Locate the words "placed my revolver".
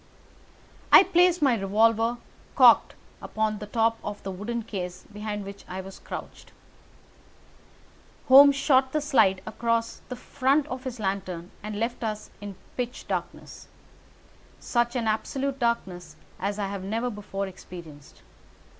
1.03-2.17